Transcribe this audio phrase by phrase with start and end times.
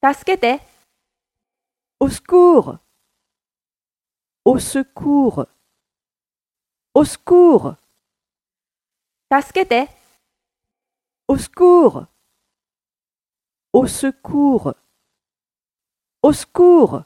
[0.00, 0.60] 助けて、
[1.98, 2.78] Au secours!
[4.44, 5.46] Au secours!
[6.94, 7.74] Au secours!
[9.28, 9.88] 助けて、
[11.26, 12.06] Au secours!
[13.72, 14.74] Au secours!
[16.22, 17.02] Au secours!